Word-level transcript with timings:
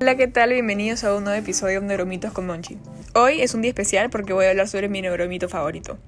Hola, 0.00 0.16
¿qué 0.16 0.28
tal? 0.28 0.52
Bienvenidos 0.52 1.04
a 1.04 1.14
un 1.14 1.24
nuevo 1.24 1.38
episodio 1.38 1.80
de 1.80 1.86
Neuromitos 1.86 2.32
con 2.32 2.46
Monchi. 2.46 2.78
Hoy 3.14 3.40
es 3.40 3.54
un 3.54 3.62
día 3.62 3.70
especial 3.70 4.10
porque 4.10 4.32
voy 4.32 4.46
a 4.46 4.50
hablar 4.50 4.68
sobre 4.68 4.88
mi 4.88 5.00
neuromito 5.02 5.48
favorito, 5.48 5.98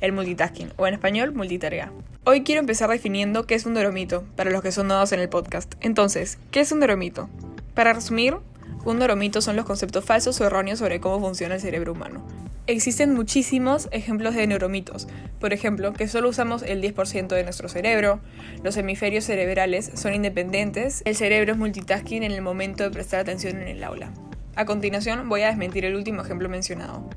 el 0.00 0.12
multitasking, 0.12 0.72
o 0.76 0.86
en 0.86 0.94
español, 0.94 1.32
multitarea. 1.32 1.92
Hoy 2.24 2.42
quiero 2.42 2.60
empezar 2.60 2.88
definiendo 2.90 3.46
qué 3.46 3.54
es 3.54 3.66
un 3.66 3.74
neuromito, 3.74 4.24
para 4.36 4.50
los 4.50 4.62
que 4.62 4.72
son 4.72 4.88
nuevos 4.88 5.12
en 5.12 5.20
el 5.20 5.28
podcast. 5.28 5.74
Entonces, 5.80 6.38
¿qué 6.50 6.60
es 6.60 6.72
un 6.72 6.78
neuromito? 6.78 7.28
Para 7.74 7.92
resumir, 7.92 8.36
un 8.84 8.98
neuromito 8.98 9.40
son 9.40 9.56
los 9.56 9.66
conceptos 9.66 10.04
falsos 10.04 10.40
o 10.40 10.46
erróneos 10.46 10.78
sobre 10.78 11.00
cómo 11.00 11.20
funciona 11.20 11.56
el 11.56 11.60
cerebro 11.60 11.92
humano. 11.92 12.24
Existen 12.68 13.14
muchísimos 13.14 13.88
ejemplos 13.92 14.34
de 14.34 14.46
neuromitos, 14.46 15.08
por 15.40 15.54
ejemplo, 15.54 15.94
que 15.94 16.06
solo 16.06 16.28
usamos 16.28 16.62
el 16.62 16.82
10% 16.82 17.28
de 17.28 17.42
nuestro 17.42 17.66
cerebro, 17.70 18.20
los 18.62 18.76
hemisferios 18.76 19.24
cerebrales 19.24 19.90
son 19.94 20.12
independientes, 20.12 21.00
el 21.06 21.16
cerebro 21.16 21.52
es 21.52 21.58
multitasking 21.58 22.24
en 22.24 22.32
el 22.32 22.42
momento 22.42 22.84
de 22.84 22.90
prestar 22.90 23.20
atención 23.20 23.56
en 23.62 23.68
el 23.68 23.82
aula. 23.82 24.12
A 24.54 24.66
continuación 24.66 25.30
voy 25.30 25.40
a 25.44 25.46
desmentir 25.46 25.86
el 25.86 25.96
último 25.96 26.20
ejemplo 26.20 26.50
mencionado. 26.50 27.08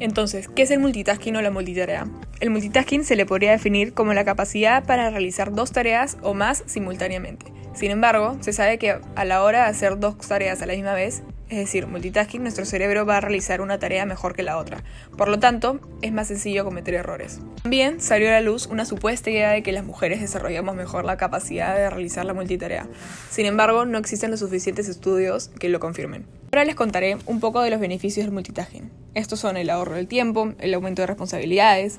Entonces, 0.00 0.48
¿qué 0.48 0.64
es 0.64 0.70
el 0.70 0.80
multitasking 0.80 1.34
o 1.34 1.40
la 1.40 1.50
multitarea? 1.50 2.06
El 2.40 2.50
multitasking 2.50 3.02
se 3.02 3.16
le 3.16 3.24
podría 3.24 3.52
definir 3.52 3.94
como 3.94 4.12
la 4.12 4.26
capacidad 4.26 4.84
para 4.84 5.08
realizar 5.08 5.50
dos 5.50 5.72
tareas 5.72 6.18
o 6.20 6.34
más 6.34 6.62
simultáneamente. 6.66 7.46
Sin 7.72 7.90
embargo, 7.90 8.36
se 8.40 8.52
sabe 8.52 8.76
que 8.76 8.98
a 9.14 9.24
la 9.24 9.42
hora 9.44 9.64
de 9.64 9.70
hacer 9.70 9.98
dos 9.98 10.18
tareas 10.18 10.60
a 10.60 10.66
la 10.66 10.74
misma 10.74 10.92
vez, 10.92 11.22
es 11.50 11.58
decir, 11.58 11.88
multitasking, 11.88 12.42
nuestro 12.42 12.64
cerebro 12.64 13.04
va 13.04 13.16
a 13.16 13.20
realizar 13.20 13.60
una 13.60 13.80
tarea 13.80 14.06
mejor 14.06 14.36
que 14.36 14.44
la 14.44 14.56
otra. 14.56 14.84
Por 15.16 15.28
lo 15.28 15.40
tanto, 15.40 15.80
es 16.00 16.12
más 16.12 16.28
sencillo 16.28 16.64
cometer 16.64 16.94
errores. 16.94 17.40
También 17.62 18.00
salió 18.00 18.28
a 18.28 18.32
la 18.32 18.40
luz 18.40 18.66
una 18.66 18.84
supuesta 18.84 19.30
idea 19.30 19.50
de 19.50 19.64
que 19.64 19.72
las 19.72 19.84
mujeres 19.84 20.20
desarrollamos 20.20 20.76
mejor 20.76 21.04
la 21.04 21.16
capacidad 21.16 21.74
de 21.74 21.90
realizar 21.90 22.24
la 22.24 22.34
multitarea. 22.34 22.86
Sin 23.30 23.46
embargo, 23.46 23.84
no 23.84 23.98
existen 23.98 24.30
los 24.30 24.38
suficientes 24.38 24.88
estudios 24.88 25.48
que 25.48 25.68
lo 25.68 25.80
confirmen. 25.80 26.24
Ahora 26.52 26.64
les 26.64 26.76
contaré 26.76 27.16
un 27.26 27.40
poco 27.40 27.62
de 27.62 27.70
los 27.70 27.80
beneficios 27.80 28.26
del 28.26 28.32
multitasking. 28.32 28.88
Estos 29.14 29.40
son 29.40 29.56
el 29.56 29.70
ahorro 29.70 29.96
del 29.96 30.06
tiempo, 30.06 30.52
el 30.60 30.72
aumento 30.72 31.02
de 31.02 31.06
responsabilidades, 31.06 31.98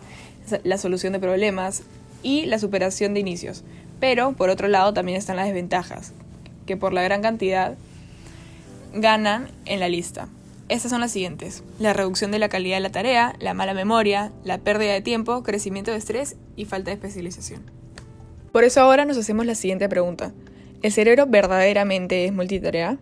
la 0.63 0.77
solución 0.77 1.11
de 1.11 1.19
problemas 1.19 1.83
y 2.23 2.45
la 2.45 2.57
superación 2.57 3.13
de 3.13 3.19
inicios. 3.19 3.65
Pero, 3.99 4.31
por 4.31 4.49
otro 4.49 4.69
lado, 4.69 4.93
también 4.93 5.17
están 5.17 5.35
las 5.35 5.45
desventajas, 5.45 6.13
que 6.65 6.77
por 6.77 6.93
la 6.93 7.03
gran 7.03 7.21
cantidad 7.21 7.75
ganan 8.93 9.49
en 9.65 9.79
la 9.79 9.89
lista. 9.89 10.27
Estas 10.69 10.91
son 10.91 11.01
las 11.01 11.11
siguientes. 11.11 11.63
La 11.79 11.93
reducción 11.93 12.31
de 12.31 12.39
la 12.39 12.49
calidad 12.49 12.77
de 12.77 12.81
la 12.81 12.91
tarea, 12.91 13.35
la 13.39 13.53
mala 13.53 13.73
memoria, 13.73 14.31
la 14.43 14.57
pérdida 14.57 14.93
de 14.93 15.01
tiempo, 15.01 15.43
crecimiento 15.43 15.91
de 15.91 15.97
estrés 15.97 16.37
y 16.55 16.65
falta 16.65 16.91
de 16.91 16.95
especialización. 16.95 17.61
Por 18.51 18.63
eso 18.63 18.81
ahora 18.81 19.05
nos 19.05 19.17
hacemos 19.17 19.45
la 19.45 19.55
siguiente 19.55 19.89
pregunta. 19.89 20.31
¿El 20.81 20.91
cerebro 20.91 21.25
verdaderamente 21.27 22.25
es 22.25 22.33
multitarea? 22.33 22.97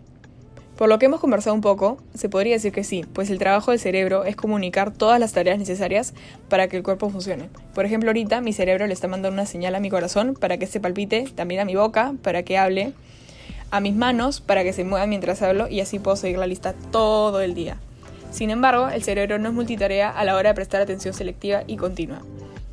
Por 0.79 0.87
lo 0.87 0.97
que 0.97 1.07
hemos 1.07 1.19
conversado 1.19 1.53
un 1.53 1.61
poco, 1.61 1.97
se 2.13 2.29
podría 2.29 2.53
decir 2.53 2.71
que 2.71 2.83
sí, 2.85 3.05
pues 3.13 3.29
el 3.29 3.37
trabajo 3.37 3.71
del 3.71 3.81
cerebro 3.81 4.23
es 4.23 4.35
comunicar 4.35 4.93
todas 4.93 5.19
las 5.19 5.33
tareas 5.33 5.59
necesarias 5.59 6.13
para 6.47 6.69
que 6.69 6.77
el 6.77 6.83
cuerpo 6.83 7.09
funcione. 7.09 7.49
Por 7.75 7.85
ejemplo, 7.85 8.09
ahorita 8.09 8.41
mi 8.41 8.53
cerebro 8.53 8.87
le 8.87 8.93
está 8.93 9.07
mandando 9.07 9.33
una 9.33 9.45
señal 9.45 9.75
a 9.75 9.79
mi 9.79 9.89
corazón 9.89 10.35
para 10.35 10.57
que 10.57 10.67
se 10.67 10.79
palpite, 10.79 11.25
también 11.35 11.59
a 11.59 11.65
mi 11.65 11.75
boca 11.75 12.13
para 12.23 12.43
que 12.43 12.57
hable, 12.57 12.93
a 13.71 13.79
mis 13.79 13.95
manos 13.95 14.41
para 14.41 14.63
que 14.63 14.73
se 14.73 14.83
muevan 14.83 15.09
mientras 15.09 15.41
hablo 15.41 15.67
y 15.67 15.81
así 15.81 15.99
puedo 15.99 16.17
seguir 16.17 16.37
la 16.37 16.47
lista 16.47 16.73
todo 16.91 17.41
el 17.41 17.53
día. 17.53 17.77
Sin 18.31 18.49
embargo, 18.49 18.89
el 18.89 19.03
cerebro 19.03 19.39
no 19.39 19.49
es 19.49 19.55
multitarea 19.55 20.09
a 20.09 20.23
la 20.23 20.35
hora 20.35 20.49
de 20.49 20.55
prestar 20.55 20.81
atención 20.81 21.13
selectiva 21.13 21.63
y 21.65 21.77
continua. 21.77 22.21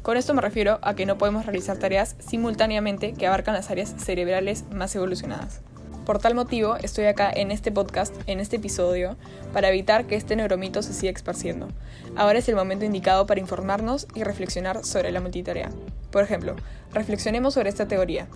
Con 0.02 0.16
esto 0.16 0.34
me 0.34 0.42
refiero 0.42 0.78
a 0.82 0.94
que 0.94 1.06
no 1.06 1.18
podemos 1.18 1.46
realizar 1.46 1.78
tareas 1.78 2.14
simultáneamente 2.18 3.14
que 3.14 3.26
abarcan 3.26 3.54
las 3.54 3.70
áreas 3.70 3.94
cerebrales 3.98 4.64
más 4.70 4.94
evolucionadas. 4.94 5.60
Por 6.04 6.20
tal 6.20 6.36
motivo, 6.36 6.76
estoy 6.76 7.06
acá 7.06 7.28
en 7.34 7.50
este 7.50 7.72
podcast, 7.72 8.14
en 8.28 8.38
este 8.38 8.56
episodio, 8.56 9.16
para 9.52 9.68
evitar 9.68 10.06
que 10.06 10.14
este 10.14 10.36
neuromito 10.36 10.80
se 10.80 10.92
siga 10.92 11.10
esparciendo. 11.10 11.66
Ahora 12.14 12.38
es 12.38 12.48
el 12.48 12.54
momento 12.54 12.84
indicado 12.84 13.26
para 13.26 13.40
informarnos 13.40 14.06
y 14.14 14.22
reflexionar 14.22 14.84
sobre 14.84 15.10
la 15.10 15.20
multitarea. 15.20 15.70
Por 16.12 16.22
ejemplo, 16.22 16.54
reflexionemos 16.92 17.54
sobre 17.54 17.70
esta 17.70 17.88
teoría. 17.88 18.28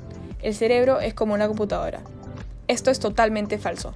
El 0.42 0.56
cerebro 0.56 0.98
es 0.98 1.14
como 1.14 1.34
una 1.34 1.46
computadora. 1.46 2.00
Esto 2.70 2.92
es 2.92 3.00
totalmente 3.00 3.58
falso. 3.58 3.94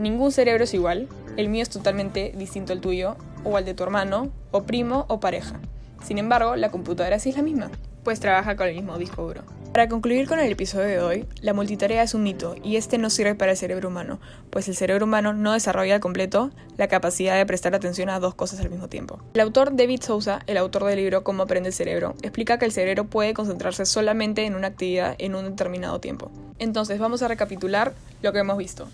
Ningún 0.00 0.32
cerebro 0.32 0.64
es 0.64 0.74
igual, 0.74 1.06
el 1.36 1.48
mío 1.48 1.62
es 1.62 1.70
totalmente 1.70 2.32
distinto 2.36 2.72
al 2.72 2.80
tuyo, 2.80 3.14
o 3.44 3.56
al 3.56 3.64
de 3.64 3.72
tu 3.72 3.84
hermano, 3.84 4.32
o 4.50 4.64
primo, 4.64 5.04
o 5.06 5.20
pareja. 5.20 5.60
Sin 6.02 6.18
embargo, 6.18 6.56
la 6.56 6.72
computadora 6.72 7.20
sí 7.20 7.28
es 7.28 7.36
la 7.36 7.44
misma, 7.44 7.70
pues 8.06 8.20
trabaja 8.20 8.54
con 8.54 8.68
el 8.68 8.76
mismo 8.76 8.96
disco 8.98 9.26
duro. 9.26 9.42
Para 9.72 9.88
concluir 9.88 10.28
con 10.28 10.38
el 10.38 10.52
episodio 10.52 10.86
de 10.86 11.00
hoy, 11.00 11.26
la 11.40 11.54
multitarea 11.54 12.04
es 12.04 12.14
un 12.14 12.22
mito 12.22 12.54
y 12.62 12.76
este 12.76 12.98
no 12.98 13.10
sirve 13.10 13.34
para 13.34 13.50
el 13.50 13.56
cerebro 13.56 13.88
humano, 13.88 14.20
pues 14.50 14.68
el 14.68 14.76
cerebro 14.76 15.06
humano 15.06 15.32
no 15.32 15.54
desarrolla 15.54 15.96
al 15.96 16.00
completo 16.00 16.52
la 16.76 16.86
capacidad 16.86 17.36
de 17.36 17.44
prestar 17.46 17.74
atención 17.74 18.08
a 18.08 18.20
dos 18.20 18.36
cosas 18.36 18.60
al 18.60 18.70
mismo 18.70 18.86
tiempo. 18.86 19.18
El 19.34 19.40
autor 19.40 19.74
David 19.74 20.02
Sousa, 20.02 20.38
el 20.46 20.56
autor 20.56 20.84
del 20.84 20.98
libro 21.00 21.24
Cómo 21.24 21.42
aprende 21.42 21.70
el 21.70 21.74
cerebro, 21.74 22.14
explica 22.22 22.60
que 22.60 22.64
el 22.64 22.70
cerebro 22.70 23.06
puede 23.06 23.34
concentrarse 23.34 23.84
solamente 23.86 24.44
en 24.44 24.54
una 24.54 24.68
actividad 24.68 25.16
en 25.18 25.34
un 25.34 25.44
determinado 25.44 25.98
tiempo. 25.98 26.30
Entonces 26.60 27.00
vamos 27.00 27.22
a 27.22 27.28
recapitular 27.28 27.92
lo 28.22 28.32
que 28.32 28.38
hemos 28.38 28.56
visto. 28.56 28.86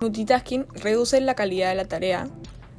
Multitasking 0.00 0.66
reduce 0.76 1.20
la 1.20 1.34
calidad 1.34 1.68
de 1.68 1.74
la 1.74 1.84
tarea, 1.84 2.26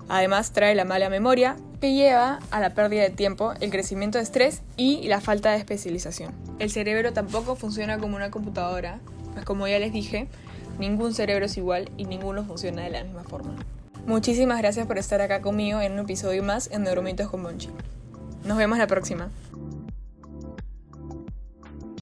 además 0.10 0.54
trae 0.54 0.74
la 0.74 0.86
mala 0.86 1.12
memoria, 1.12 1.56
que 1.82 1.94
lleva 1.94 2.40
a 2.52 2.60
la 2.60 2.76
pérdida 2.76 3.02
de 3.02 3.10
tiempo, 3.10 3.54
el 3.60 3.72
crecimiento 3.72 4.20
de 4.20 4.24
estrés 4.24 4.62
y 4.78 5.08
la 5.08 5.20
falta 5.20 5.52
de 5.52 5.58
especialización. 5.58 6.32
El 6.60 6.70
cerebro 6.70 7.12
tampoco 7.12 7.56
funciona 7.56 7.98
como 7.98 8.16
una 8.16 8.30
computadora, 8.30 9.00
pues 9.34 9.44
como 9.46 9.68
ya 9.68 9.80
les 9.80 9.92
dije, 9.92 10.28
ningún 10.80 11.16
cerebro 11.16 11.48
es 11.48 11.58
igual 11.58 11.90
y 11.98 12.06
ninguno 12.06 12.46
funciona 12.46 12.84
de 12.84 12.92
la 12.92 13.04
misma 13.04 13.24
forma. 13.24 13.56
Muchísimas 14.06 14.60
gracias 14.60 14.86
por 14.86 15.00
estar 15.00 15.22
acá 15.22 15.42
conmigo 15.42 15.82
en 15.82 15.94
un 15.94 16.00
episodio 16.00 16.44
más 16.44 16.70
en 16.72 16.84
Neuromitos 16.84 17.30
con 17.30 17.42
Monchi. 17.42 17.70
Nos 18.46 18.58
vemos 18.58 18.78
la 18.78 18.88
próxima. 18.88 19.32